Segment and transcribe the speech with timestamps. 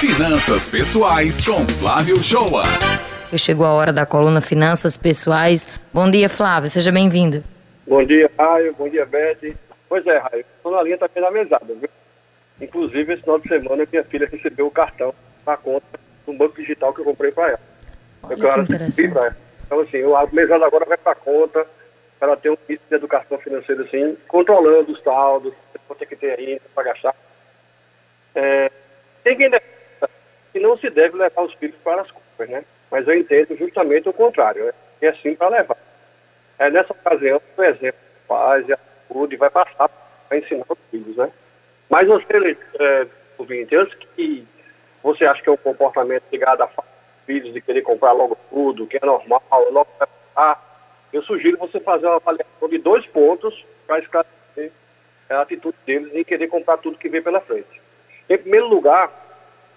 [0.00, 2.62] Finanças Pessoais com Flávio Shoa.
[3.36, 5.68] Chegou a hora da coluna Finanças Pessoais.
[5.92, 6.70] Bom dia, Flávio.
[6.70, 7.44] Seja bem-vindo.
[7.86, 8.74] Bom dia, Raio.
[8.78, 9.54] Bom dia, Beth.
[9.86, 10.42] Pois é, Raio.
[10.56, 11.90] Estou na linha também na mesada, viu?
[12.62, 15.14] Inclusive, esse final de semana, minha filha recebeu o cartão
[15.46, 17.60] na conta do banco digital que eu comprei para ela.
[18.22, 19.12] Olha eu quero que interessante.
[19.12, 19.36] pra ela.
[19.66, 21.66] Então, assim, o a mesada agora vai para conta,
[22.18, 25.52] para ela ter um kit de educação financeira, assim, controlando os saldos,
[25.86, 27.14] quanto é que tem ainda para gastar.
[28.34, 28.70] É,
[29.22, 29.69] tem quem defenda que
[30.70, 32.64] não se deve levar os filhos para as compras, né?
[32.90, 34.72] Mas eu entendo justamente o contrário, né?
[35.02, 35.76] É assim para levar.
[36.58, 38.78] É, nessa ocasião, o exemplo pais e a
[39.08, 39.88] saúde vai passar
[40.28, 41.30] para ensinar os filhos, né?
[41.88, 43.06] Mas você, é,
[43.36, 44.46] ouvinte, antes que
[45.02, 46.68] você acha que é um comportamento ligado a
[47.26, 49.42] filhos de querer comprar logo tudo, que é normal,
[49.72, 54.70] logo vai passar, eu sugiro você fazer uma avaliação de dois pontos para esclarecer
[55.28, 57.80] a atitude deles em querer comprar tudo que vem pela frente.
[58.28, 59.10] Em primeiro lugar,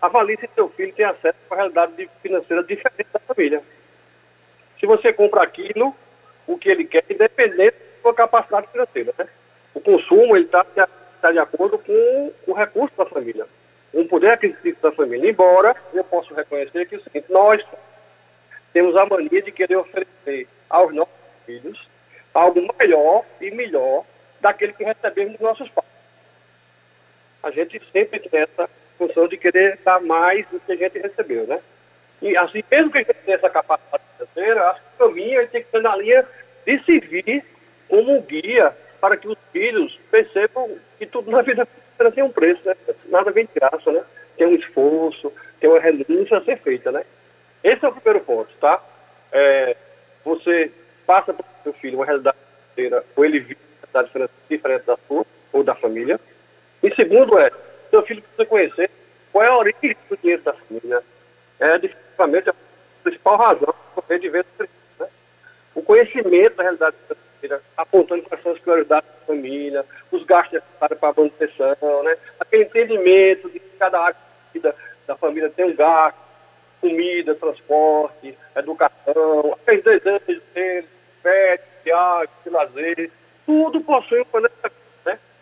[0.00, 3.62] avalie se seu filho tem acesso a uma realidade de- financeira diferente da família.
[4.78, 5.94] Se você compra aquilo,
[6.46, 9.12] o que ele quer, independente da sua capacidade financeira.
[9.18, 9.26] Né?
[9.74, 13.46] O consumo está tá de acordo com o recurso da família,
[13.92, 15.30] com o poder aquisitivo da família.
[15.30, 17.64] Embora eu possa reconhecer que é o seguinte, nós
[18.72, 21.88] temos a mania de querer oferecer aos nossos filhos
[22.34, 24.04] algo maior e melhor
[24.40, 25.88] daquele que recebemos dos nossos pais.
[27.42, 31.60] A gente sempre essa função de querer dar mais do que a gente recebeu, né?
[32.22, 35.48] E assim, mesmo que a gente tenha essa capacidade financeira, acho que o caminho ele
[35.48, 36.24] tem que ser na linha
[36.64, 37.44] de servir
[37.88, 41.66] como um guia para que os filhos percebam que tudo na vida
[42.14, 42.74] tem um preço, né?
[43.06, 44.02] Nada vem de graça, né?
[44.36, 47.04] Tem um esforço, tem uma renúncia a ser feita, né?
[47.62, 48.82] Esse é o primeiro ponto, tá?
[49.32, 49.76] É,
[50.24, 50.70] você
[51.06, 52.36] passa para o seu filho uma realidade
[52.74, 56.20] financeira, ou ele vive uma realidade diferente da sua, ou da família.
[56.82, 57.50] E segundo é,
[57.96, 58.90] seu filho precisa conhecer
[59.32, 61.02] qual é a origem do dinheiro da família.
[61.58, 62.54] É definitivamente a
[63.02, 64.44] principal razão para de ver
[64.98, 65.06] né?
[65.74, 70.98] o conhecimento da realidade financeira, apontando quais são as prioridades da família, os gastos necessários
[70.98, 72.16] para a manutenção, né?
[72.40, 74.16] aquele entendimento de que cada área
[74.62, 74.74] da
[75.06, 76.18] da família tem um gasto,
[76.80, 80.84] comida, transporte, educação, aqueles desejos deles,
[81.22, 83.10] férias, viagens, lazer,
[83.44, 84.55] tudo possui um planejamento?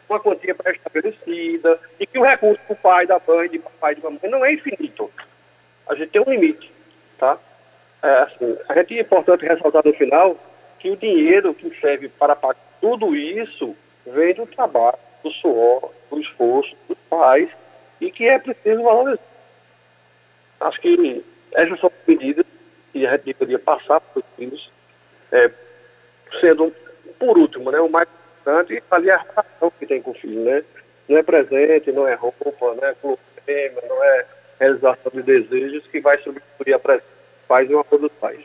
[0.09, 4.21] Uma quantia pré-estabelecida, e que o recurso do pai, da mãe, de papai de mamãe
[4.29, 5.11] não é infinito.
[5.89, 6.71] A gente tem um limite,
[7.19, 7.39] tá?
[8.03, 10.37] É, assim, a gente é importante ressaltar no final
[10.79, 13.75] que o dinheiro que serve para pagar tudo isso
[14.07, 17.49] vem do trabalho, do suor, do esforço dos pais
[18.01, 19.23] e que é preciso valorizar.
[20.61, 22.45] Acho que essas são medidas
[22.93, 24.71] que a gente deveria passar para os filhos,
[25.33, 25.51] é,
[26.41, 26.71] sendo,
[27.19, 28.09] por último, né, o mais
[28.45, 30.63] importante, ali a relação que tem com o filho, né?
[31.09, 34.27] Não é presente, não é roupa, não é problema, não é
[34.61, 38.41] realização de desejos que vai substituir a presença dos pais e o apoio dos pais.